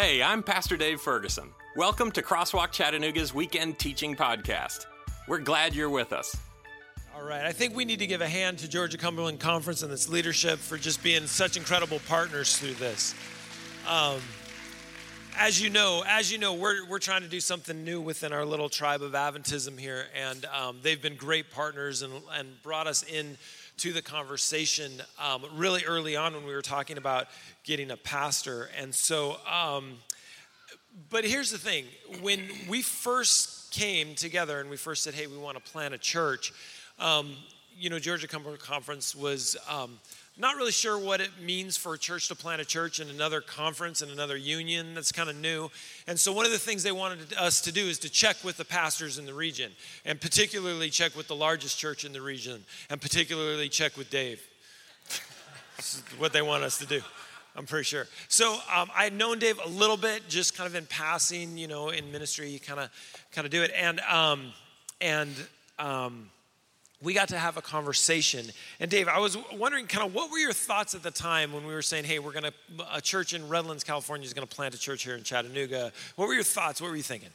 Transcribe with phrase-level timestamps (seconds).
[0.00, 1.50] Hey, I'm Pastor Dave Ferguson.
[1.74, 4.86] Welcome to Crosswalk Chattanooga's Weekend Teaching Podcast.
[5.26, 6.36] We're glad you're with us.
[7.16, 9.92] All right, I think we need to give a hand to Georgia Cumberland Conference and
[9.92, 13.12] its leadership for just being such incredible partners through this.
[13.88, 14.20] Um,
[15.36, 18.44] as you know, as you know, we're, we're trying to do something new within our
[18.44, 23.02] little tribe of Adventism here, and um, they've been great partners and, and brought us
[23.02, 23.36] in
[23.78, 24.90] to the conversation
[25.22, 27.28] um, really early on when we were talking about
[27.62, 28.68] getting a pastor.
[28.76, 29.94] And so, um,
[31.10, 31.84] but here's the thing
[32.20, 35.98] when we first came together and we first said, hey, we want to plant a
[35.98, 36.52] church,
[36.98, 37.36] um,
[37.78, 40.00] you know, Georgia Conference was um,
[40.38, 43.40] not really sure what it means for a church to plant a church in another
[43.40, 44.94] conference and another union.
[44.94, 45.70] That's kind of new.
[46.06, 48.56] And so, one of the things they wanted us to do is to check with
[48.56, 49.72] the pastors in the region,
[50.04, 54.40] and particularly check with the largest church in the region, and particularly check with Dave.
[55.76, 57.00] this is what they want us to do.
[57.56, 58.06] I'm pretty sure.
[58.28, 61.66] So um, I had known Dave a little bit, just kind of in passing, you
[61.66, 62.90] know, in ministry, you kind of,
[63.32, 64.52] kind of do it, and um,
[65.00, 65.34] and
[65.80, 66.30] um,
[67.02, 68.46] we got to have a conversation.
[68.80, 71.64] And Dave, I was wondering kind of what were your thoughts at the time when
[71.64, 72.52] we were saying, hey, we're going to,
[72.92, 75.92] a church in Redlands, California is going to plant a church here in Chattanooga.
[76.16, 76.80] What were your thoughts?
[76.80, 77.30] What were you thinking?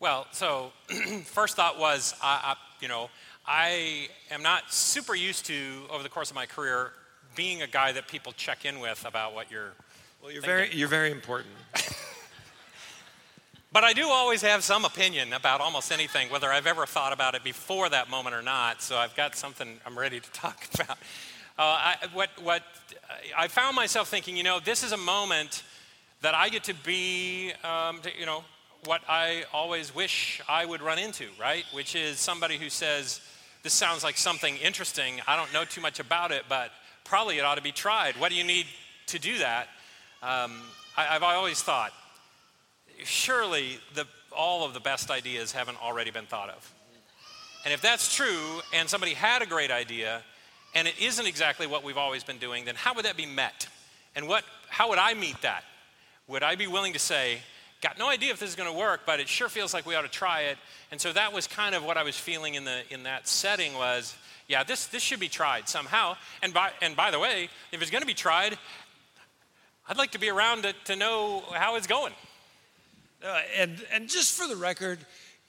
[0.00, 0.72] Well, so
[1.24, 3.10] first thought was, I, I, you know,
[3.46, 6.92] I am not super used to, over the course of my career,
[7.34, 9.72] being a guy that people check in with about what you're.
[10.22, 10.56] Well, you're thinking.
[10.56, 11.50] very, you're very important.
[13.78, 17.36] But I do always have some opinion about almost anything, whether I've ever thought about
[17.36, 18.82] it before that moment or not.
[18.82, 20.98] So I've got something I'm ready to talk about.
[21.56, 22.64] Uh, I, what, what
[23.36, 25.62] I found myself thinking, you know, this is a moment
[26.22, 28.42] that I get to be, um, to, you know,
[28.84, 31.62] what I always wish I would run into, right?
[31.72, 33.20] Which is somebody who says,
[33.62, 35.20] This sounds like something interesting.
[35.28, 36.72] I don't know too much about it, but
[37.04, 38.16] probably it ought to be tried.
[38.16, 38.66] What do you need
[39.06, 39.68] to do that?
[40.20, 40.62] Um,
[40.96, 41.92] I, I've always thought,
[43.04, 46.74] surely the, all of the best ideas haven't already been thought of.
[47.64, 50.22] And if that's true, and somebody had a great idea,
[50.74, 53.68] and it isn't exactly what we've always been doing, then how would that be met?
[54.14, 55.64] And what, how would I meet that?
[56.28, 57.38] Would I be willing to say,
[57.80, 59.94] got no idea if this is going to work, but it sure feels like we
[59.94, 60.58] ought to try it?
[60.90, 63.74] And so that was kind of what I was feeling in, the, in that setting
[63.74, 64.16] was,
[64.46, 66.16] yeah, this, this should be tried somehow.
[66.42, 68.58] And by, and by the way, if it's going to be tried,
[69.88, 72.12] I'd like to be around to, to know how it's going.
[73.24, 74.98] Uh, and, and just for the record,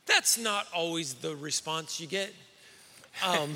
[0.05, 2.33] that's not always the response you get.
[3.23, 3.53] Um,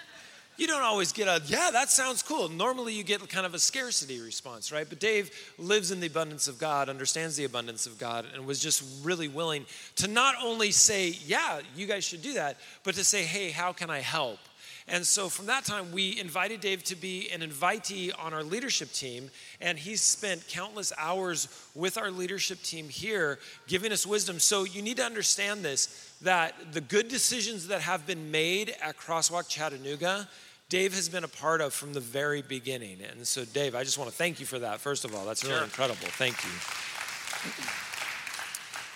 [0.56, 2.48] you don't always get a, yeah, that sounds cool.
[2.48, 4.86] Normally you get kind of a scarcity response, right?
[4.88, 8.58] But Dave lives in the abundance of God, understands the abundance of God, and was
[8.58, 9.64] just really willing
[9.96, 13.72] to not only say, yeah, you guys should do that, but to say, hey, how
[13.72, 14.38] can I help?
[14.88, 18.92] And so from that time, we invited Dave to be an invitee on our leadership
[18.92, 19.30] team.
[19.60, 23.38] And he's spent countless hours with our leadership team here,
[23.68, 24.40] giving us wisdom.
[24.40, 28.96] So you need to understand this that the good decisions that have been made at
[28.96, 30.28] Crosswalk Chattanooga,
[30.68, 32.98] Dave has been a part of from the very beginning.
[33.10, 35.26] And so, Dave, I just want to thank you for that, first of all.
[35.26, 35.64] That's really sure.
[35.64, 36.06] incredible.
[36.12, 37.91] Thank you.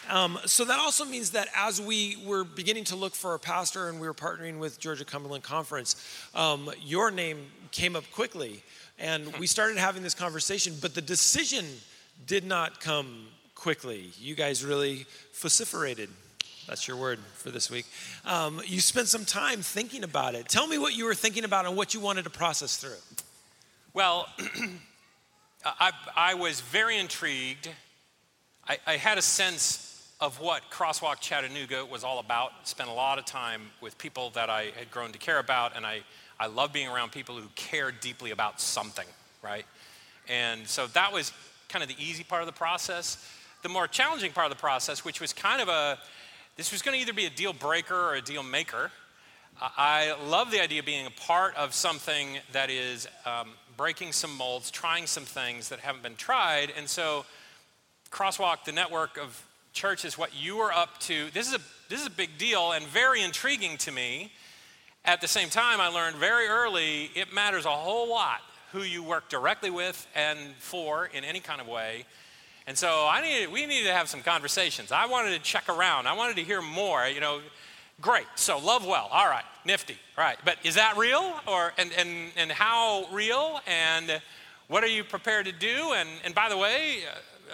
[0.09, 3.89] Um, so that also means that as we were beginning to look for a pastor
[3.89, 5.97] and we were partnering with Georgia Cumberland Conference,
[6.35, 8.63] um, your name came up quickly.
[8.99, 11.67] And we started having this conversation, but the decision
[12.27, 14.11] did not come quickly.
[14.19, 16.09] You guys really vociferated.
[16.67, 17.87] That's your word for this week.
[18.25, 20.49] Um, you spent some time thinking about it.
[20.49, 23.21] Tell me what you were thinking about and what you wanted to process through.
[23.95, 24.29] Well,
[25.65, 27.69] I, I, was very intrigued.
[28.69, 29.86] I, I had a sense
[30.21, 32.53] of what Crosswalk Chattanooga was all about.
[32.65, 35.85] Spent a lot of time with people that I had grown to care about, and
[35.85, 36.01] I,
[36.41, 39.07] I love being around people who care deeply about something,
[39.43, 39.67] right?
[40.29, 41.33] And so that was
[41.69, 43.25] kind of the easy part of the process.
[43.63, 45.99] The more challenging part of the process, which was kind of a,
[46.57, 48.91] this was going to either be a deal breaker or a deal maker.
[49.61, 54.35] I love the idea of being a part of something that is um, breaking some
[54.37, 56.73] molds, trying some things that haven't been tried.
[56.77, 57.25] And so,
[58.11, 59.46] Crosswalk, the network of
[59.77, 61.31] church is what you are up to.
[61.35, 64.33] This is a, this is a big deal and very intriguing to me.
[65.05, 68.41] At the same time, I learned very early it matters a whole lot
[68.73, 72.07] who you work directly with and for in any kind of way.
[72.67, 74.91] And so I needed, we needed to have some conversations.
[74.91, 76.09] I wanted to check around.
[76.09, 77.07] I wanted to hear more.
[77.07, 77.41] You know,
[78.01, 78.27] great.
[78.35, 79.09] So love well.
[79.13, 79.99] All right, nifty.
[80.17, 80.39] Right.
[80.45, 81.35] But is that real?
[81.47, 83.61] Or and and and how real?
[83.67, 84.23] And
[84.69, 85.93] what are you prepared to do?
[85.95, 87.05] And and by the way,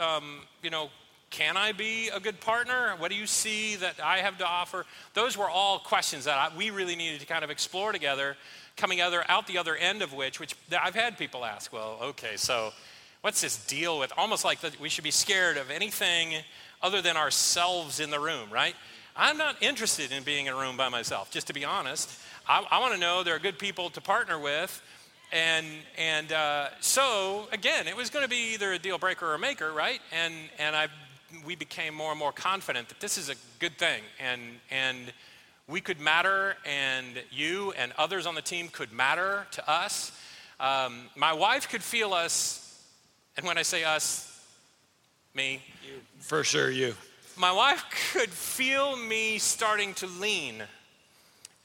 [0.01, 0.89] uh, um, you know,
[1.33, 2.95] can I be a good partner?
[2.99, 4.85] What do you see that I have to offer?
[5.15, 8.37] Those were all questions that I, we really needed to kind of explore together,
[8.77, 12.37] coming other, out the other end of which, which I've had people ask, well, okay,
[12.37, 12.73] so
[13.23, 16.35] what's this deal with almost like we should be scared of anything
[16.83, 18.75] other than ourselves in the room, right?
[19.17, 22.11] I'm not interested in being in a room by myself, just to be honest.
[22.47, 24.83] I, I want to know there are good people to partner with.
[25.33, 29.35] And, and uh, so, again, it was going to be either a deal breaker or
[29.35, 30.01] a maker, right?
[30.13, 30.89] And, and I,
[31.45, 34.03] we became more and more confident that this is a good thing.
[34.21, 34.41] And,
[34.71, 35.13] and
[35.69, 40.13] we could matter, and you and others on the team could matter to us.
[40.61, 42.85] Um, my wife could feel us,
[43.37, 44.29] and when I say us,
[45.35, 45.63] me.
[45.87, 46.01] You.
[46.19, 46.95] For sure, you.
[47.37, 50.63] My wife could feel me starting to lean.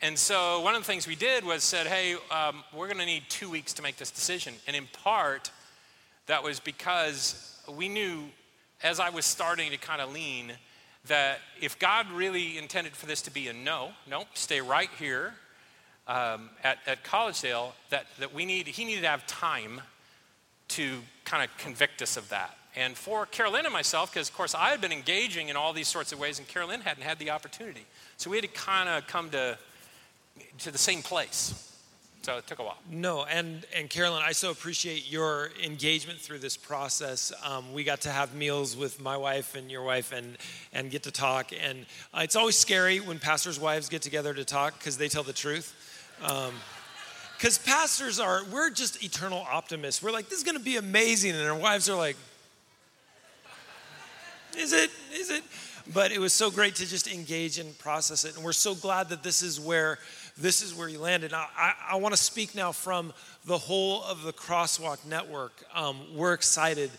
[0.02, 3.06] And so one of the things we did was said, hey, um, we're going to
[3.06, 4.54] need two weeks to make this decision.
[4.68, 5.52] And in part,
[6.28, 8.26] that was because we knew
[8.84, 10.54] as I was starting to kind of lean
[11.08, 15.34] that if God really intended for this to be a no, no, stay right here
[16.08, 19.82] um, at, at Collegedale, that, that we need, he needed to have time
[20.70, 22.58] to kind of convict us of that.
[22.76, 25.88] And for Carolyn and myself, because of course I had been engaging in all these
[25.88, 27.86] sorts of ways, and Carolyn hadn't had the opportunity.
[28.18, 29.58] So we had to kind of come to,
[30.60, 31.67] to the same place.
[32.28, 32.78] So it took a while.
[32.92, 37.32] No, and and Carolyn, I so appreciate your engagement through this process.
[37.42, 40.38] Um, we got to have meals with my wife and your wife, and
[40.74, 41.54] and get to talk.
[41.58, 45.24] And uh, it's always scary when pastors' wives get together to talk because they tell
[45.24, 45.74] the truth.
[46.20, 50.04] Because um, pastors are, we're just eternal optimists.
[50.04, 52.18] We're like, this is going to be amazing, and our wives are like,
[54.58, 54.92] is it?
[55.14, 55.44] Is it?
[55.94, 58.36] But it was so great to just engage and process it.
[58.36, 60.00] And we're so glad that this is where
[60.38, 61.34] this is where you landed.
[61.34, 63.12] I, I, I want to speak now from
[63.46, 65.64] the whole of the Crosswalk Network.
[65.74, 66.92] Um, we're excited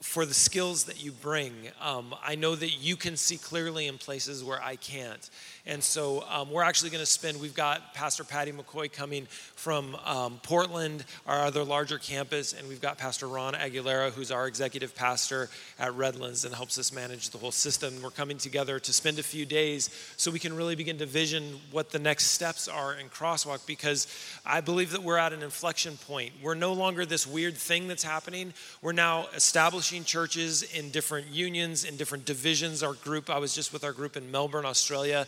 [0.00, 1.52] for the skills that you bring.
[1.80, 5.28] Um, I know that you can see clearly in places where I can't.
[5.68, 9.96] And so um, we're actually going to spend, we've got Pastor Patty McCoy coming from
[9.96, 14.94] um, Portland, our other larger campus, and we've got Pastor Ron Aguilera, who's our executive
[14.94, 18.00] pastor at Redlands and helps us manage the whole system.
[18.02, 21.60] We're coming together to spend a few days so we can really begin to vision
[21.70, 24.06] what the next steps are in Crosswalk because
[24.46, 26.32] I believe that we're at an inflection point.
[26.42, 28.54] We're no longer this weird thing that's happening.
[28.80, 32.82] We're now establishing churches in different unions, in different divisions.
[32.82, 35.26] Our group, I was just with our group in Melbourne, Australia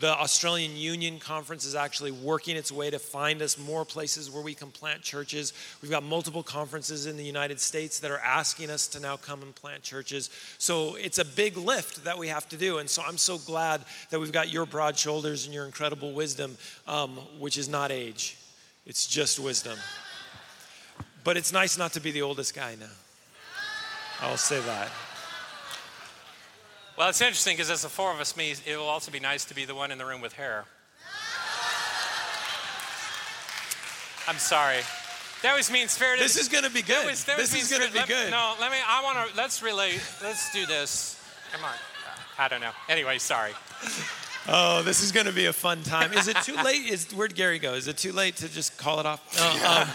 [0.00, 4.42] the Australian Union Conference is actually working its way to find us more places where
[4.42, 5.52] we can plant churches.
[5.82, 9.42] We've got multiple conferences in the United States that are asking us to now come
[9.42, 10.30] and plant churches.
[10.56, 12.78] So it's a big lift that we have to do.
[12.78, 16.56] And so I'm so glad that we've got your broad shoulders and your incredible wisdom,
[16.86, 18.38] um, which is not age,
[18.86, 19.78] it's just wisdom.
[21.24, 22.86] But it's nice not to be the oldest guy now.
[24.22, 24.88] I'll say that.
[27.00, 29.46] Well, it's interesting because as the four of us meet, it will also be nice
[29.46, 30.66] to be the one in the room with hair.
[34.28, 34.80] I'm sorry.
[35.42, 36.22] That was mean spirited.
[36.22, 36.96] This is going to be good.
[36.96, 38.30] That was, that this is going to be let, good.
[38.30, 38.76] No, let me.
[38.86, 39.34] I want to.
[39.34, 39.98] Let's relate.
[40.22, 41.18] Let's do this.
[41.50, 41.72] Come on.
[42.38, 42.72] I don't know.
[42.86, 43.52] Anyway, sorry.
[44.46, 46.12] Oh, this is going to be a fun time.
[46.12, 46.86] Is it too late?
[46.86, 47.72] Is where'd Gary go?
[47.72, 49.22] Is it too late to just call it off?
[49.62, 49.88] No, um,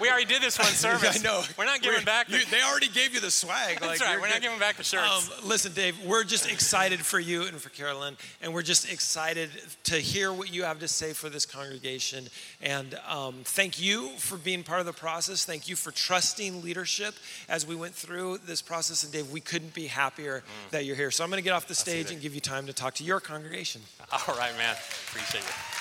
[0.00, 1.20] we already did this one service.
[1.20, 1.42] I know.
[1.58, 2.28] We're not giving we're, back.
[2.28, 3.80] The, you, they already gave you the swag.
[3.80, 4.16] That's like, right.
[4.16, 4.34] We're good.
[4.34, 5.30] not giving back the shirts.
[5.30, 9.50] Um, listen, Dave, we're just excited for you and for Carolyn, and we're just excited
[9.84, 12.26] to hear what you have to say for this congregation.
[12.62, 15.44] And um, thank you for being part of the process.
[15.44, 17.14] Thank you for trusting leadership
[17.48, 19.04] as we went through this process.
[19.04, 20.70] And Dave, we couldn't be happier mm.
[20.70, 21.10] that you're here.
[21.10, 23.04] So I'm going to get off the stage and give you time to talk to
[23.04, 23.82] your congregation.
[24.12, 24.74] All right, man.
[25.08, 25.80] Appreciate it.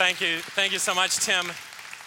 [0.00, 0.38] Thank you.
[0.38, 1.52] Thank you so much, Tim.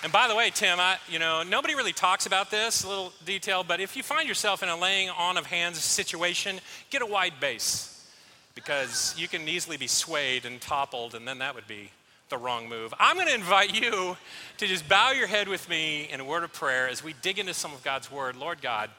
[0.04, 3.64] And by the way, Tim, I, you know, nobody really talks about this, little detail,
[3.64, 7.40] but if you find yourself in a laying on of hands situation, get a wide
[7.40, 8.06] base
[8.54, 11.90] because you can easily be swayed and toppled, and then that would be
[12.28, 12.94] the wrong move.
[13.00, 14.18] I'm going to invite you
[14.58, 17.40] to just bow your head with me in a word of prayer as we dig
[17.40, 18.36] into some of God's word.
[18.36, 18.90] Lord God,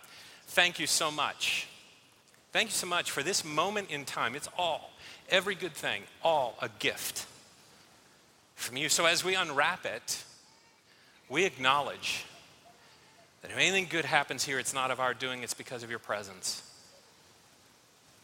[0.47, 1.69] thank you so much.
[2.53, 4.35] Thank you so much for this moment in time.
[4.35, 4.91] It's all,
[5.29, 7.27] every good thing, all a gift
[8.55, 8.89] from you.
[8.89, 10.25] So as we unwrap it,
[11.35, 12.25] we acknowledge
[13.43, 15.99] that if anything good happens here, it's not of our doing, it's because of your
[15.99, 16.63] presence.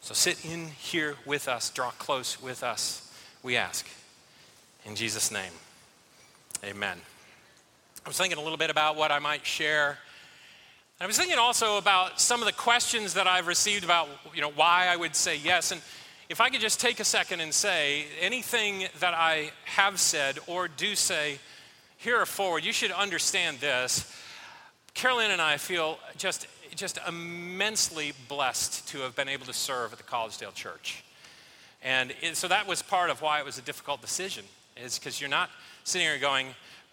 [0.01, 3.13] So sit in here with us, draw close with us,
[3.43, 3.85] we ask.
[4.87, 5.51] In Jesus' name,
[6.63, 6.99] amen.
[8.07, 9.99] I was thinking a little bit about what I might share.
[11.01, 14.53] I was thinking also about some of the questions that I've received about, you know,
[14.55, 15.73] why I would say yes.
[15.73, 15.81] And
[16.29, 20.69] if I could just take a second and say anything that I have said or
[20.69, 21.41] do say
[22.01, 24.11] here forward, you should understand this.
[24.95, 29.99] Carolyn and I feel just, just immensely blessed to have been able to serve at
[29.99, 31.05] the Collegedale Church.
[31.83, 34.45] And it, so that was part of why it was a difficult decision,
[34.83, 35.51] is because you're not
[35.85, 36.47] sitting here going,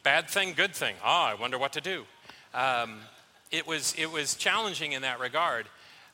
[0.04, 0.96] bad thing, good thing.
[1.02, 2.04] Oh, I wonder what to do.
[2.54, 3.00] Um,
[3.50, 5.68] it was it was challenging in that regard.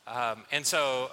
[0.06, 1.10] Um, and so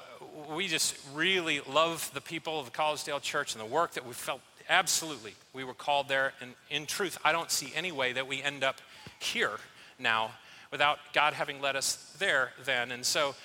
[0.54, 4.14] we just really love the people of the Collegedale Church and the work that we
[4.14, 6.34] felt absolutely we were called there.
[6.42, 8.82] And in truth, I don't see any way that we end up
[9.20, 9.60] here
[10.00, 10.32] now
[10.72, 12.92] without God having led us there then.
[12.92, 13.36] And so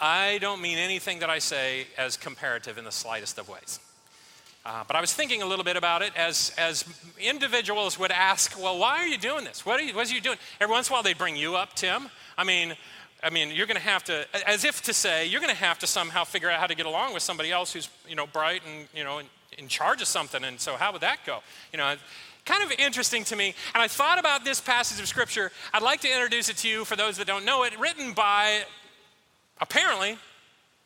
[0.00, 3.78] I don't mean anything that I say as comparative in the slightest of ways.
[4.66, 6.84] Uh, but I was thinking a little bit about it as, as
[7.18, 9.64] individuals would ask, well, why are you doing this?
[9.64, 10.36] What are you, what are you doing?
[10.60, 12.08] Every once in a while they'd bring you up, Tim.
[12.36, 12.74] I mean,
[13.22, 15.78] I mean, you're going to have to, as if to say, you're going to have
[15.78, 18.62] to somehow figure out how to get along with somebody else who's, you know, bright
[18.66, 19.26] and, you know, in,
[19.58, 20.44] in charge of something.
[20.44, 21.40] And so how would that go?
[21.72, 21.94] You know,
[22.44, 23.54] kind of interesting to me.
[23.74, 25.52] And I thought about this passage of scripture.
[25.72, 28.62] I'd like to introduce it to you for those that don't know it, written by,
[29.60, 30.18] apparently,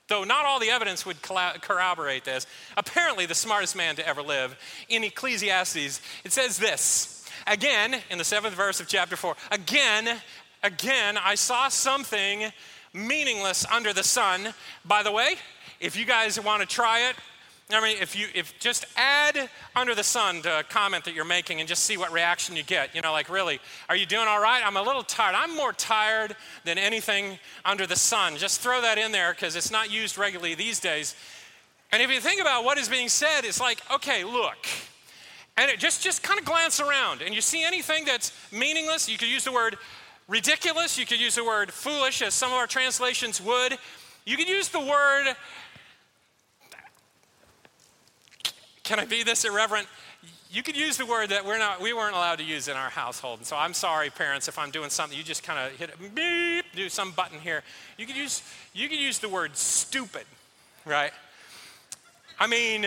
[0.08, 4.56] though not all the evidence would corroborate this, apparently the smartest man to ever live.
[4.88, 7.26] In Ecclesiastes, it says this.
[7.46, 10.20] Again, in the seventh verse of chapter 4, again,
[10.62, 12.52] again, I saw something
[12.92, 14.54] meaningless under the sun.
[14.84, 15.36] By the way,
[15.80, 17.16] if you guys want to try it,
[17.70, 21.24] I mean, if you if just add under the sun to a comment that you're
[21.24, 22.94] making and just see what reaction you get.
[22.94, 24.62] You know, like really, are you doing all right?
[24.64, 25.34] I'm a little tired.
[25.34, 28.36] I'm more tired than anything under the sun.
[28.36, 31.14] Just throw that in there because it's not used regularly these days.
[31.90, 34.58] And if you think about what is being said, it's like, okay, look.
[35.56, 39.16] And it just just kind of glance around and you see anything that's meaningless, you
[39.16, 39.78] could use the word
[40.28, 43.78] ridiculous, you could use the word foolish, as some of our translations would.
[44.26, 45.34] You could use the word,
[48.84, 49.88] can I be this irreverent?
[50.50, 52.90] You could use the word that we're not, we weren't allowed to use in our
[52.90, 53.40] household.
[53.40, 56.14] And so I'm sorry, parents, if I'm doing something, you just kind of hit it,
[56.14, 57.64] beep, do some button here.
[57.98, 60.24] You could use, you could use the word stupid,
[60.84, 61.10] right?
[62.38, 62.86] I mean,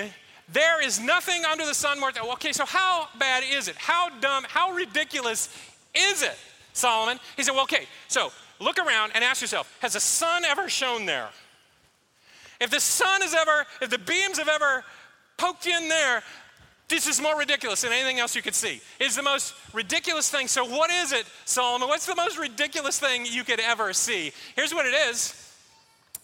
[0.51, 2.12] there is nothing under the sun more.
[2.34, 3.75] Okay, so how bad is it?
[3.75, 5.50] How dumb, how ridiculous
[5.94, 6.38] is it?
[6.74, 7.20] Solomon.
[7.36, 11.06] He said, Well, okay, so look around and ask yourself Has the sun ever shone
[11.06, 11.30] there?
[12.62, 14.84] If the sun has ever, if the beams have ever
[15.38, 16.24] poked in there,
[16.88, 18.82] this is more ridiculous than anything else you could see.
[19.00, 20.48] It's the most ridiculous thing.
[20.48, 21.88] So, what is it, Solomon?
[21.89, 24.32] What's the most ridiculous thing you could ever see?
[24.56, 25.44] Here's what it is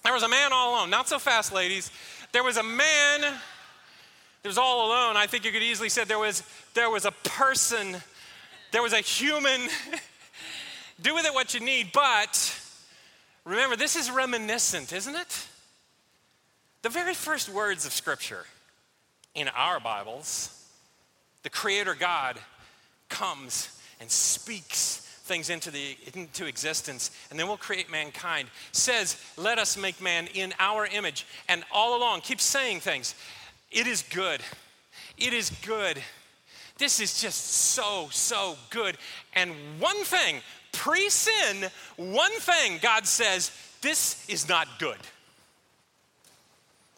[0.04, 0.90] there was a man all alone.
[0.90, 1.92] Not so fast, ladies.
[2.32, 5.16] There was a man that was all alone.
[5.16, 6.44] I think you could easily say there was,
[6.74, 7.96] there was a person,
[8.72, 9.62] there was a human
[11.02, 12.60] do with it what you need, but
[13.46, 15.48] remember, this is reminiscent, isn't it?
[16.82, 18.46] The very first words of Scripture
[19.36, 20.68] in our Bibles,
[21.44, 22.38] the Creator God
[23.10, 28.50] comes and speaks things into, the, into existence, and then we'll create mankind.
[28.74, 31.26] Says, Let us make man in our image.
[31.48, 33.16] And all along, keeps saying things.
[33.72, 34.42] It is good.
[35.18, 36.02] It is good.
[36.78, 38.98] This is just so, so good.
[39.34, 44.98] And one thing pre sin, one thing God says, this is not good.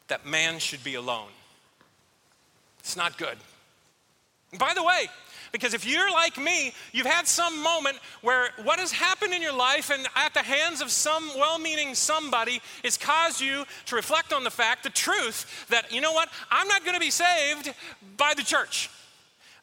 [0.07, 1.29] That man should be alone.
[2.85, 3.35] It's not good.
[4.51, 5.07] And by the way,
[5.51, 9.55] because if you're like me, you've had some moment where what has happened in your
[9.55, 14.33] life and at the hands of some well meaning somebody has caused you to reflect
[14.33, 17.73] on the fact, the truth, that, you know what, I'm not going to be saved
[18.17, 18.91] by the church.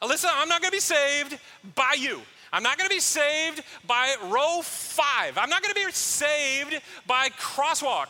[0.01, 1.39] Alyssa, I'm not going to be saved
[1.75, 2.19] by you.
[2.51, 5.37] I'm not going to be saved by row five.
[5.37, 8.07] I'm not going to be saved by crosswalk.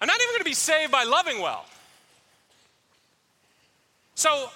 [0.00, 1.66] I'm not even going to be saved by loving well.
[4.20, 4.50] So,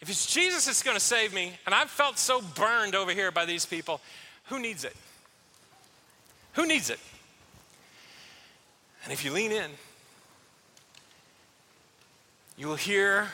[0.00, 3.32] if it's Jesus that's going to save me, and I've felt so burned over here
[3.32, 4.00] by these people,
[4.44, 4.94] who needs it?
[6.52, 7.00] Who needs it?
[9.02, 9.68] And if you lean in,
[12.56, 13.26] you will hear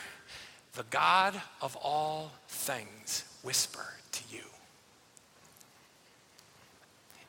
[0.76, 4.44] the God of all things whisper to you.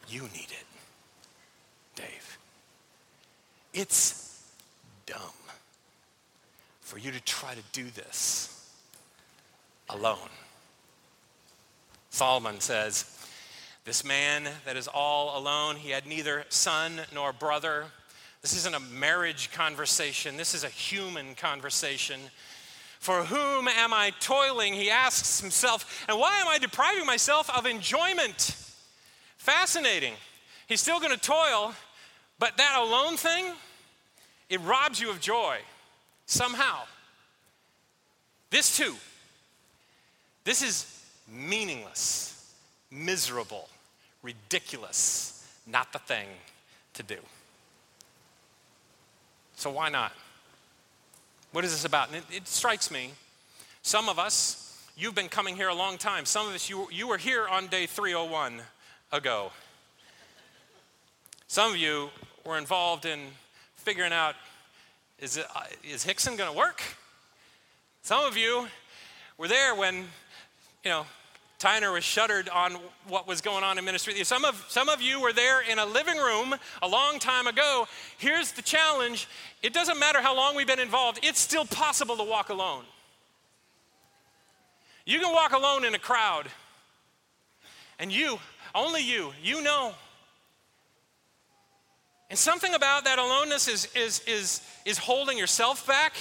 [0.08, 0.66] You need it,
[1.98, 2.38] Dave.
[3.74, 4.42] It's
[5.06, 5.39] dumb
[6.90, 8.68] for you to try to do this
[9.90, 10.18] alone.
[12.10, 13.06] Solomon says,
[13.86, 17.86] This man that is all alone, he had neither son nor brother.
[18.42, 22.20] This isn't a marriage conversation, this is a human conversation.
[23.00, 24.74] For whom am I toiling?
[24.74, 26.06] He asks himself.
[26.10, 28.56] And why am I depriving myself of enjoyment?
[29.38, 30.16] Fascinating.
[30.68, 31.74] He's still going to toil,
[32.40, 33.54] but that alone thing,
[34.50, 35.60] it robs you of joy
[36.30, 36.84] somehow.
[38.52, 38.96] This too,
[40.44, 42.54] this is meaningless,
[42.90, 43.68] miserable,
[44.24, 46.28] ridiculous, not the thing
[46.94, 47.18] to do.
[49.56, 50.14] So why not?
[51.52, 52.08] What is this about?
[52.08, 53.12] And it, it strikes me,
[53.82, 56.26] some of us, you've been coming here a long time.
[56.26, 58.62] Some of us, you, you were here on day 301
[59.12, 59.52] ago.
[61.48, 62.10] Some of you
[62.46, 63.20] were involved in
[63.76, 64.36] figuring out
[65.22, 66.82] is, it, uh, is Hixson going to work?
[68.02, 68.68] Some of you
[69.38, 69.96] were there when,
[70.84, 71.06] you know,
[71.60, 74.24] Tyner was shuttered on what was going on in ministry.
[74.24, 77.86] Some of, some of you were there in a living room a long time ago.
[78.18, 79.28] Here's the challenge
[79.62, 82.84] it doesn't matter how long we've been involved, it's still possible to walk alone.
[85.06, 86.48] You can walk alone in a crowd,
[87.98, 88.40] and you,
[88.74, 89.94] only you, you know.
[92.30, 96.14] And something about that aloneness is, is, is, is holding yourself back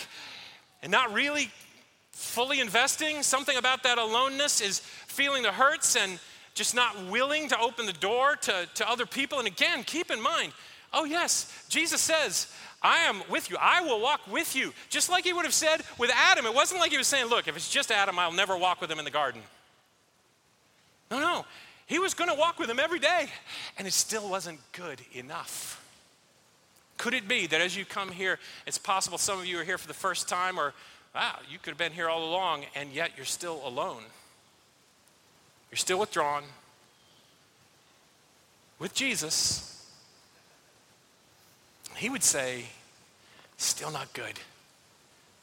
[0.83, 1.51] and not really
[2.13, 3.23] fully investing.
[3.23, 6.19] Something about that aloneness is feeling the hurts and
[6.55, 9.39] just not willing to open the door to, to other people.
[9.39, 10.53] And again, keep in mind,
[10.93, 13.57] oh, yes, Jesus says, I am with you.
[13.61, 14.73] I will walk with you.
[14.89, 16.47] Just like he would have said with Adam.
[16.47, 18.91] It wasn't like he was saying, Look, if it's just Adam, I'll never walk with
[18.91, 19.43] him in the garden.
[21.11, 21.45] No, no.
[21.87, 23.27] He was going to walk with him every day,
[23.79, 25.78] and it still wasn't good enough.
[26.99, 29.79] Could it be that as you come here, it's possible some of you are here
[29.79, 30.75] for the first time, or
[31.15, 34.03] wow, you could have been here all along, and yet you're still alone?
[35.71, 36.43] You're still withdrawn.
[38.79, 39.91] With Jesus,
[41.97, 42.65] he would say,
[43.57, 44.39] still not good.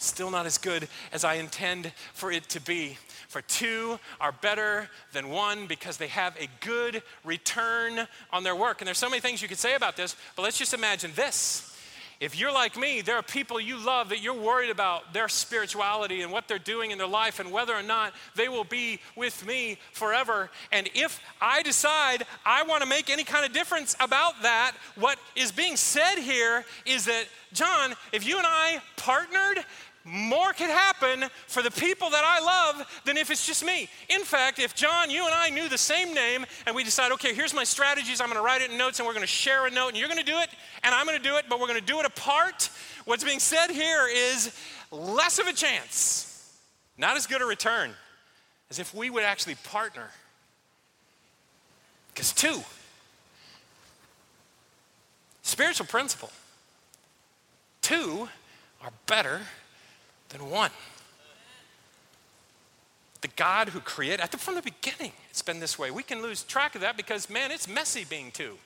[0.06, 2.98] Still not as good as I intend for it to be.
[3.28, 8.82] For two are better than one because they have a good return on their work.
[8.82, 11.76] And there's so many things you could say about this, but let's just imagine this
[12.20, 16.22] if you're like me, there are people you love that you're worried about their spirituality
[16.22, 19.46] and what they're doing in their life and whether or not they will be with
[19.46, 20.50] me forever.
[20.72, 25.20] And if I decide I want to make any kind of difference about that, what
[25.36, 29.66] is being said here is that, John, if you and I partnered,
[30.06, 33.90] more could happen for the people that I love than if it's just me.
[34.08, 37.34] In fact, if John, you and I knew the same name and we decide, okay,
[37.34, 39.90] here's my strategies, I'm gonna write it in notes and we're gonna share a note
[39.90, 40.50] and you're gonna do it
[40.84, 42.70] and I'm gonna do it, but we're gonna do it apart.
[43.06, 44.56] What's being said here is
[44.92, 46.56] less of a chance,
[47.00, 47.92] not as good a return
[48.70, 50.10] as if we would actually partner.
[52.14, 52.62] Because two,
[55.42, 56.32] spiritual principle,
[57.82, 58.30] two
[58.84, 59.42] are better
[60.30, 60.72] than one.
[63.22, 65.90] The God who created, from the beginning, it's been this way.
[65.90, 68.58] We can lose track of that because, man, it's messy being two.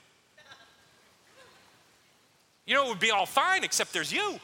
[2.66, 4.40] You know, it would be all fine except there's you.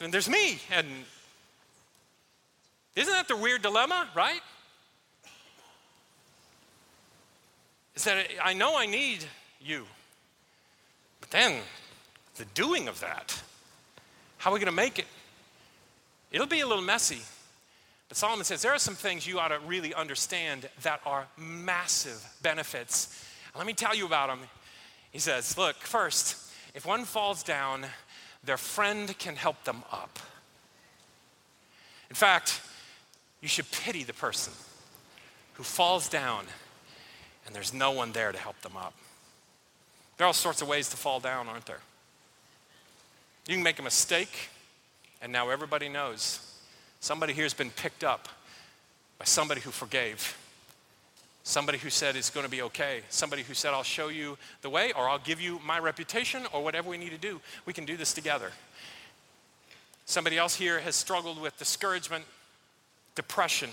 [0.00, 0.58] And there's me.
[0.70, 0.86] And
[2.96, 4.40] isn't that the weird dilemma, right?
[7.94, 9.24] Is that I know I need
[9.60, 9.84] you,
[11.20, 11.60] but then
[12.36, 13.42] the doing of that
[14.40, 15.04] how are we going to make it?
[16.32, 17.20] It'll be a little messy.
[18.08, 22.26] But Solomon says there are some things you ought to really understand that are massive
[22.40, 23.22] benefits.
[23.54, 24.40] let me tell you about them.
[25.10, 27.84] He says, Look, first, if one falls down,
[28.42, 30.18] their friend can help them up.
[32.08, 32.62] In fact,
[33.42, 34.54] you should pity the person
[35.52, 36.46] who falls down
[37.44, 38.94] and there's no one there to help them up.
[40.16, 41.80] There are all sorts of ways to fall down, aren't there?
[43.46, 44.50] You can make a mistake,
[45.22, 46.40] and now everybody knows.
[47.00, 48.28] Somebody here has been picked up
[49.18, 50.36] by somebody who forgave.
[51.42, 53.00] Somebody who said it's going to be okay.
[53.08, 56.62] Somebody who said, I'll show you the way, or I'll give you my reputation, or
[56.62, 57.40] whatever we need to do.
[57.64, 58.52] We can do this together.
[60.04, 62.24] Somebody else here has struggled with discouragement,
[63.14, 63.70] depression.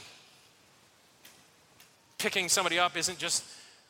[2.17, 3.43] Picking somebody up isn't just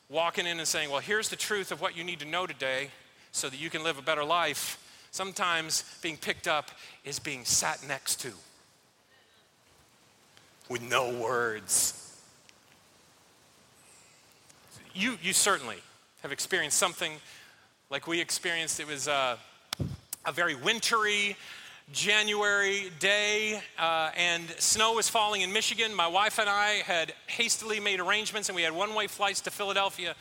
[0.10, 2.90] walking in and saying, Well, here's the truth of what you need to know today
[3.32, 4.84] so that you can live a better life.
[5.12, 6.72] Sometimes being picked up
[7.04, 8.32] is being sat next to
[10.70, 11.93] with no words.
[14.93, 15.78] You, you certainly
[16.24, 17.13] have experienced something
[17.89, 18.80] like we experienced.
[18.80, 19.38] It was a,
[20.26, 21.38] a very wintry
[21.93, 25.96] January day, uh, and snow was falling in Michigan.
[25.96, 29.52] My wife and I had hastily made arrangements, and we had one way flights to
[29.52, 30.15] Philadelphia.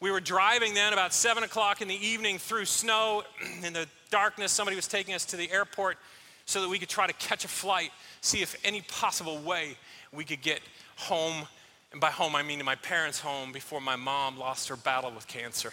[0.00, 3.24] We were driving then about 7 o'clock in the evening through snow
[3.64, 5.98] in the darkness, somebody was taking us to the airport
[6.46, 9.76] so that we could try to catch a flight, see if any possible way
[10.12, 10.60] we could get
[10.96, 11.46] home.
[11.92, 15.10] And by home, I mean to my parents' home before my mom lost her battle
[15.10, 15.72] with cancer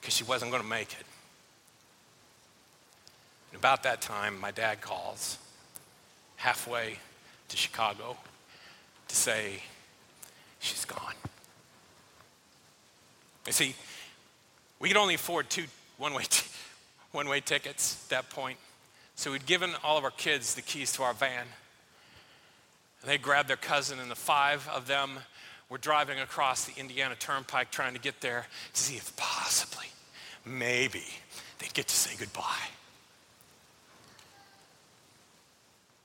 [0.00, 1.06] because she wasn't going to make it.
[3.52, 5.38] And about that time, my dad calls
[6.36, 6.98] halfway
[7.48, 8.16] to Chicago
[9.08, 9.62] to say,
[10.60, 11.14] she's gone.
[13.46, 13.74] You see,
[14.80, 15.64] we could only afford two
[15.98, 16.46] one way t-
[17.12, 18.58] one way tickets at that point.
[19.14, 21.46] So we'd given all of our kids the keys to our van.
[23.00, 25.18] And they grabbed their cousin, and the five of them
[25.68, 29.86] were driving across the Indiana Turnpike trying to get there to see if possibly,
[30.44, 31.04] maybe,
[31.58, 32.68] they'd get to say goodbye.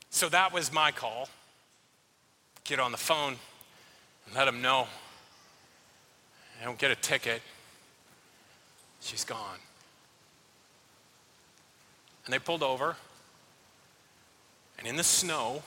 [0.09, 1.29] So that was my call.
[2.63, 3.35] Get on the phone
[4.25, 4.87] and let them know.
[6.61, 7.41] I don't get a ticket.
[9.01, 9.57] She's gone.
[12.25, 12.95] And they pulled over.
[14.77, 15.63] And in the snow,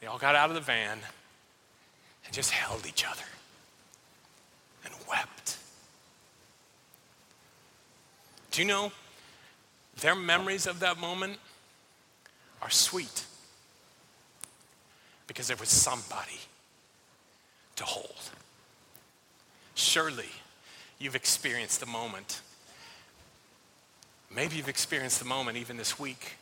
[0.00, 0.98] they all got out of the van
[2.24, 3.22] and just held each other
[4.84, 5.58] and wept.
[8.50, 8.90] Do you know
[10.00, 11.38] their memories of that moment
[12.62, 13.24] are sweet
[15.26, 16.40] because there was somebody
[17.76, 18.30] to hold.
[19.80, 20.28] Surely
[20.98, 22.42] you've experienced the moment.
[24.32, 26.36] Maybe you've experienced the moment even this week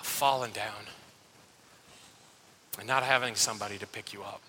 [0.00, 0.86] of falling down
[2.78, 4.40] and not having somebody to pick you up.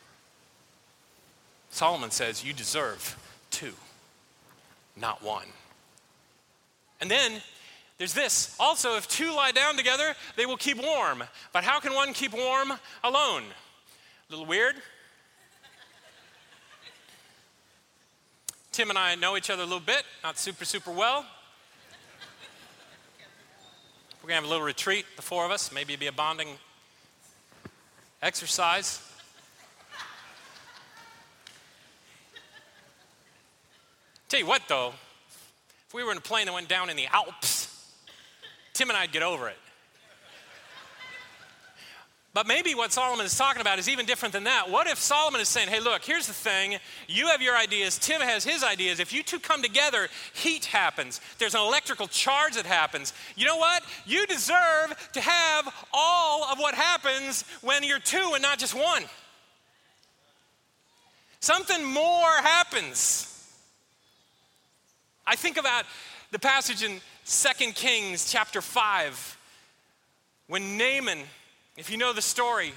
[1.69, 3.17] Solomon says you deserve
[3.51, 3.73] two,
[4.95, 5.47] not one.
[7.01, 7.41] And then
[7.97, 8.55] there's this.
[8.57, 11.25] Also, if two lie down together, they will keep warm.
[11.51, 12.71] But how can one keep warm
[13.03, 13.43] alone?
[13.43, 14.75] A little weird?
[18.77, 21.25] Tim and I know each other a little bit, not super, super well.
[24.21, 25.71] We're gonna have a little retreat, the four of us.
[25.71, 26.49] Maybe be a bonding
[28.21, 29.01] exercise.
[34.29, 34.93] Tell you what, though,
[35.87, 37.83] if we were in a plane that went down in the Alps,
[38.73, 39.57] Tim and I'd get over it.
[42.37, 44.69] But maybe what Solomon is talking about is even different than that.
[44.69, 46.77] What if Solomon is saying, hey, look, here's the thing.
[47.07, 48.99] You have your ideas, Tim has his ideas.
[48.99, 51.19] If you two come together, heat happens.
[51.39, 53.11] There's an electrical charge that happens.
[53.35, 53.81] You know what?
[54.05, 59.03] You deserve to have all of what happens when you're two and not just one.
[61.39, 63.51] Something more happens.
[65.25, 65.85] I think about
[66.29, 69.37] the passage in 2 Kings chapter 5
[70.45, 71.23] when Naaman,
[71.77, 72.73] if you know the story,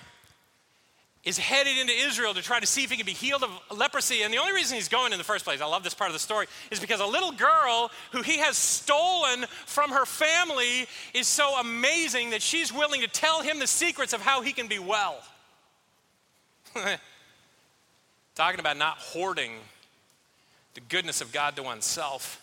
[1.22, 4.22] is headed into Israel to try to see if he can be healed of leprosy.
[4.22, 6.14] And the only reason he's going in the first place, I love this part of
[6.14, 11.28] the story, is because a little girl who he has stolen from her family is
[11.28, 14.78] so amazing that she's willing to tell him the secrets of how he can be
[14.78, 15.18] well.
[18.34, 19.52] Talking about not hoarding
[20.72, 22.40] the goodness of God to oneself.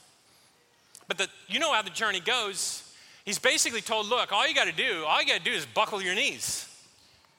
[1.08, 2.84] But the, you know how the journey goes.
[3.28, 5.66] He's basically told, look, all you got to do, all you got to do is
[5.66, 6.66] buckle your knees.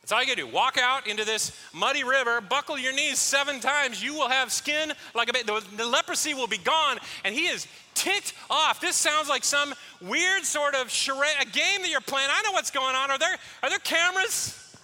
[0.03, 0.47] That's all you got to do.
[0.47, 4.05] Walk out into this muddy river, buckle your knees seven times.
[4.05, 5.47] You will have skin like a baby.
[5.47, 6.99] The, the leprosy will be gone.
[7.25, 8.83] And he is ticked off.
[8.83, 9.73] This sounds like some
[10.03, 12.29] weird sort of charade, a game that you're playing.
[12.31, 13.11] I know what's going on.
[13.11, 14.77] Are there, are there cameras?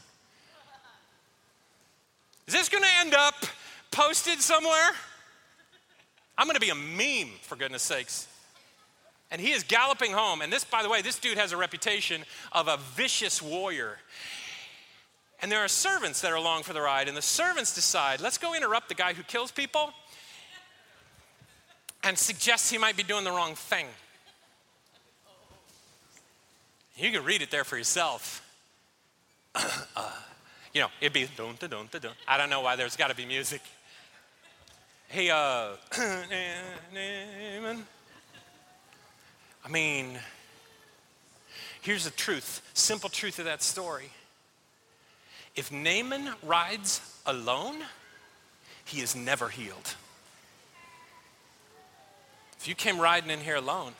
[2.47, 3.35] Is this going to end up
[3.91, 4.93] posted somewhere?
[6.39, 8.27] I'm going to be a meme, for goodness sakes.
[9.35, 10.43] And he is galloping home.
[10.43, 13.99] And this, by the way, this dude has a reputation of a vicious warrior.
[15.43, 18.39] And there are servants that are along for the ride, and the servants decide, let's
[18.39, 19.93] go interrupt the guy who kills people
[22.05, 23.87] and suggest he might be doing the wrong thing.
[26.95, 28.41] You can read it there for yourself.
[29.57, 29.67] uh,
[30.73, 32.13] you know, it'd be dun dun dun dun.
[32.29, 33.63] I don't know why there's got to be music.
[35.09, 35.71] Hey, uh.
[39.65, 40.19] I mean,
[41.81, 44.11] here's the truth, simple truth of that story.
[45.57, 47.77] If Naaman rides alone,
[48.85, 49.95] he is never healed.
[52.59, 53.93] If you came riding in here alone,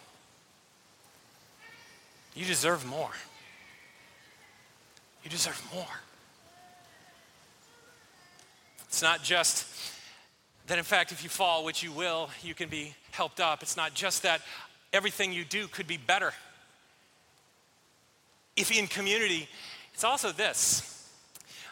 [2.35, 3.13] you deserve more.
[5.23, 5.87] You deserve more.
[8.87, 9.67] It's not just
[10.67, 13.63] that, in fact, if you fall, which you will, you can be helped up.
[13.63, 14.41] It's not just that
[14.95, 16.33] everything you do could be better.
[18.57, 19.49] If in community,
[19.93, 20.91] it's also this.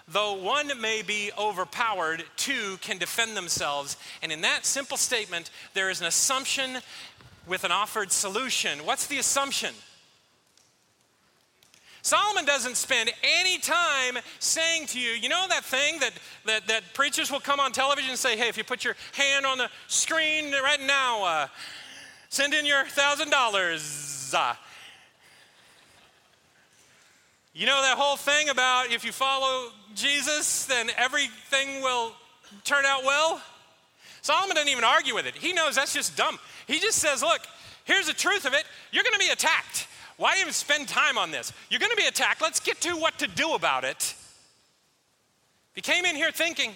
[0.09, 3.97] Though one may be overpowered, two can defend themselves.
[4.23, 6.79] And in that simple statement, there is an assumption
[7.47, 8.85] with an offered solution.
[8.85, 9.75] What's the assumption?
[12.03, 16.13] Solomon doesn't spend any time saying to you, you know that thing that,
[16.47, 19.47] that, that preachers will come on television and say, hey, if you put your hand
[19.47, 21.47] on the screen right now, uh,
[22.33, 24.33] Send in your thousand dollars.
[24.35, 24.59] Ah.
[27.53, 32.13] You know that whole thing about if you follow Jesus, then everything will
[32.65, 33.43] turn out well?
[34.23, 35.35] Solomon doesn't even argue with it.
[35.35, 36.39] He knows that's just dumb.
[36.67, 37.43] He just says, look,
[37.85, 38.65] here's the truth of it.
[38.93, 39.87] You're going to be attacked.
[40.17, 41.53] Why even spend time on this?
[41.69, 42.41] You're going to be attacked.
[42.41, 43.99] Let's get to what to do about it.
[43.99, 46.71] If you came in here thinking,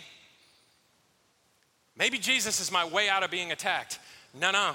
[1.97, 4.01] maybe Jesus is my way out of being attacked,
[4.39, 4.75] no, no.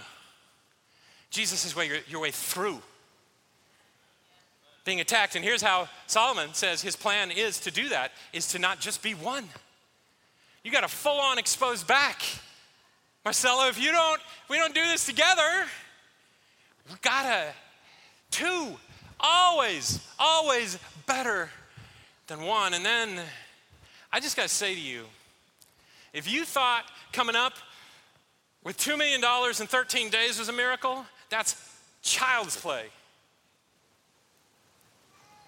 [1.31, 2.79] Jesus is way, your, your way through
[4.85, 5.35] being attacked.
[5.35, 9.01] And here's how Solomon says his plan is to do that is to not just
[9.01, 9.45] be one.
[10.63, 12.21] You got a full-on exposed back.
[13.23, 15.65] Marcelo, if you don't, we don't do this together,
[16.89, 17.45] we gotta
[18.29, 18.75] two.
[19.19, 21.49] Always, always better
[22.27, 22.73] than one.
[22.73, 23.21] And then
[24.11, 25.03] I just gotta say to you,
[26.13, 27.53] if you thought coming up
[28.63, 31.55] with $2 million in 13 days was a miracle, that's
[32.03, 32.85] child's play.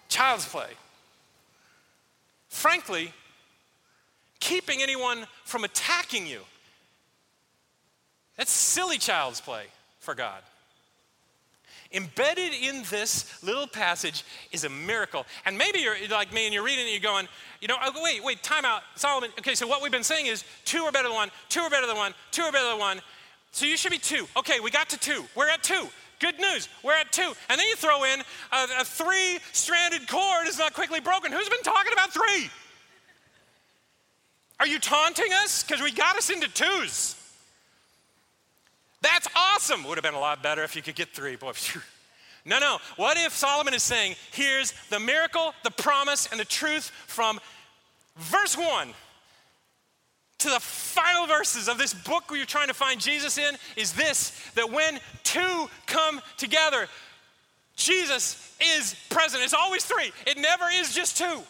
[0.08, 0.70] Child's play.
[2.48, 3.12] Frankly,
[4.40, 6.40] keeping anyone from attacking you,
[8.36, 9.64] that's silly child's play
[10.00, 10.40] for God.
[11.92, 15.26] Embedded in this little passage is a miracle.
[15.44, 17.28] And maybe you're like me and you're reading it and you're going,
[17.60, 18.82] you know, oh, wait, wait, time out.
[18.96, 21.70] Solomon, okay, so what we've been saying is two are better than one, two are
[21.70, 23.00] better than one, two are better than one.
[23.54, 24.26] So you should be two.
[24.36, 25.24] Okay, we got to two.
[25.36, 25.86] We're at two.
[26.18, 27.32] Good news, we're at two.
[27.48, 31.30] And then you throw in a, a three stranded cord is not quickly broken.
[31.30, 32.50] Who's been talking about three?
[34.58, 35.62] Are you taunting us?
[35.62, 37.14] Because we got us into twos.
[39.02, 39.84] That's awesome.
[39.84, 41.36] Would have been a lot better if you could get three.
[41.36, 41.52] Boy,
[42.44, 42.78] no, no.
[42.96, 47.38] What if Solomon is saying, here's the miracle, the promise, and the truth from
[48.16, 48.94] verse one
[50.44, 53.92] to the final verses of this book where you're trying to find Jesus in is
[53.94, 56.86] this that when two come together,
[57.76, 59.42] Jesus is present.
[59.42, 61.40] It's always three, it never is just two.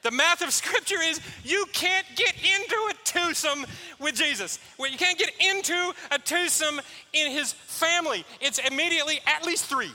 [0.00, 3.66] The math of Scripture is you can't get into a twosome
[4.00, 4.58] with Jesus.
[4.80, 6.80] You can't get into a twosome
[7.12, 8.24] in his family.
[8.40, 9.92] It's immediately at least three.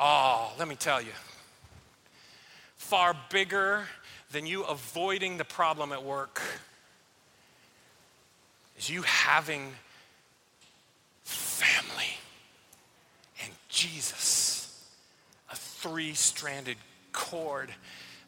[0.00, 1.12] Oh, let me tell you.
[2.82, 3.86] Far bigger
[4.32, 6.42] than you avoiding the problem at work
[8.76, 9.72] is you having
[11.22, 12.18] family
[13.42, 14.84] and Jesus
[15.50, 16.76] a three stranded
[17.12, 17.70] cord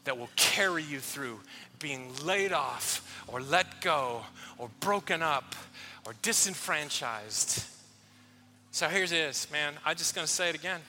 [0.05, 1.41] that will carry you through
[1.79, 4.23] being laid off or let go
[4.57, 5.55] or broken up
[6.07, 7.65] or disenfranchised.
[8.71, 9.75] So here's this, man.
[9.85, 10.81] I'm just going to say it again.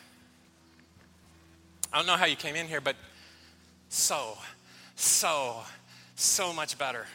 [1.92, 2.96] I don't know how you came in here, but
[3.96, 4.38] so,
[4.96, 5.62] so,
[6.16, 7.06] so much better.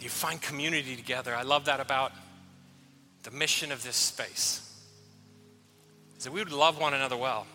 [0.00, 1.34] You find community together?
[1.34, 2.12] I love that about
[3.22, 4.66] the mission of this space
[6.16, 7.46] is that we would love one another well.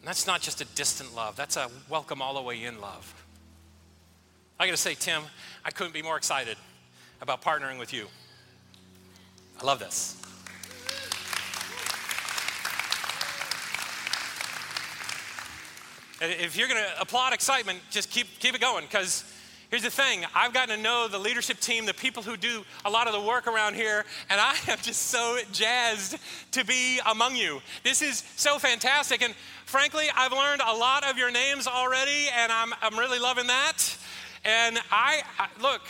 [0.00, 3.14] And that's not just a distant love, that's a welcome all the way in love.
[4.58, 5.22] I gotta say, Tim,
[5.64, 6.56] I couldn't be more excited
[7.20, 8.06] about partnering with you.
[9.60, 10.16] I love this.
[16.20, 19.24] If you're gonna applaud excitement, just keep, keep it going because
[19.70, 22.90] Here's the thing I've gotten to know the leadership team, the people who do a
[22.90, 26.16] lot of the work around here, and I am just so jazzed
[26.52, 27.60] to be among you.
[27.84, 29.20] This is so fantastic.
[29.20, 29.34] And
[29.66, 33.94] frankly, I've learned a lot of your names already, and I'm, I'm really loving that.
[34.42, 35.82] And I, I look,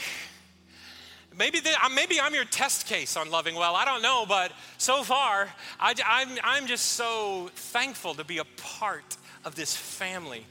[1.37, 3.75] maybe, the, maybe I'm your test case on loving well.
[3.75, 8.45] I don't know, but so far, I, I'm, I'm just so thankful to be a
[8.57, 10.45] part of this family.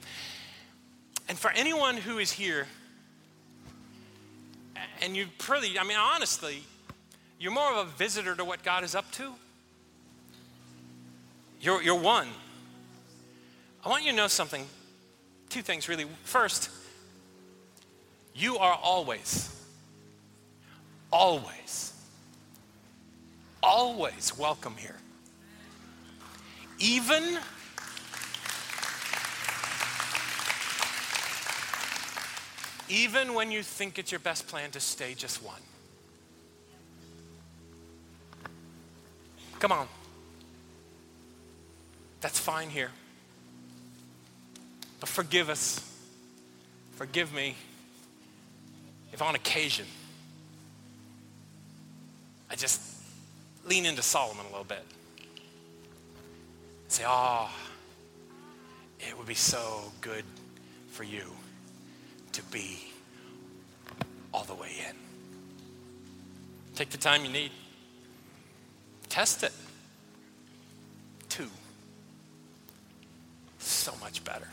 [1.29, 2.67] And for anyone who is here,
[5.03, 6.63] and you pretty, I mean, honestly,
[7.39, 9.33] you're more of a visitor to what God is up to.
[11.61, 12.29] You're, you're one.
[13.85, 14.67] I want you to know something.
[15.49, 16.07] Two things, really.
[16.25, 16.71] First,
[18.35, 19.58] you are always,
[21.13, 21.93] always,
[23.63, 24.97] always welcome here.
[26.79, 27.39] Even
[32.89, 35.61] even when you think it's your best plan to stay just one.
[39.59, 39.89] Come on.
[42.21, 42.91] That's fine here.
[45.01, 45.85] But forgive us.
[46.93, 47.55] Forgive me
[49.13, 49.87] if on occasion
[52.51, 52.81] I just
[53.67, 54.85] lean into Solomon a little bit.
[56.89, 57.51] Say, oh,
[59.01, 60.25] it would be so good
[60.91, 61.25] for you
[62.33, 62.79] to be
[64.33, 64.97] all the way in.
[66.75, 67.51] Take the time you need.
[69.09, 69.53] Test it.
[71.29, 71.49] Two.
[73.59, 74.49] So much better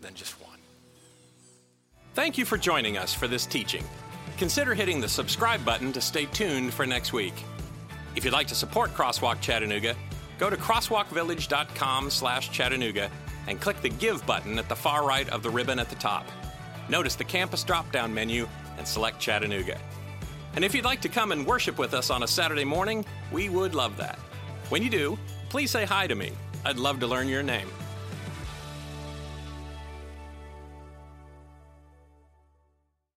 [0.00, 0.58] than just one.
[2.14, 3.84] Thank you for joining us for this teaching.
[4.38, 7.34] Consider hitting the subscribe button to stay tuned for next week.
[8.14, 9.96] If you'd like to support Crosswalk Chattanooga,
[10.38, 13.10] Go to crosswalkvillage.com slash Chattanooga
[13.46, 16.26] and click the Give button at the far right of the ribbon at the top.
[16.88, 19.80] Notice the campus drop down menu and select Chattanooga.
[20.54, 23.48] And if you'd like to come and worship with us on a Saturday morning, we
[23.48, 24.18] would love that.
[24.68, 26.32] When you do, please say hi to me.
[26.64, 27.68] I'd love to learn your name.